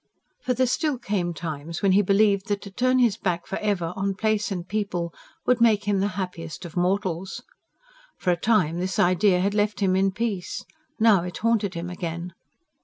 For 0.41 0.55
there 0.55 0.65
still 0.65 0.97
came 0.97 1.31
times 1.31 1.83
when 1.83 1.91
he 1.91 2.01
believed 2.01 2.47
that 2.47 2.63
to 2.63 2.71
turn 2.71 2.97
his 2.97 3.17
back 3.17 3.45
for 3.45 3.59
ever, 3.59 3.93
on 3.95 4.15
place 4.15 4.51
and 4.51 4.67
people, 4.67 5.13
would 5.45 5.61
make 5.61 5.83
him 5.83 5.99
the 5.99 6.07
happiest 6.17 6.65
of 6.65 6.75
mortals. 6.75 7.43
For 8.17 8.31
a 8.31 8.35
time 8.35 8.79
this 8.79 8.97
idea 8.97 9.39
had 9.41 9.53
left 9.53 9.79
him 9.79 9.95
in 9.95 10.11
peace. 10.11 10.65
Now 10.99 11.23
it 11.23 11.37
haunted 11.37 11.75
him 11.75 11.91
again. 11.91 12.33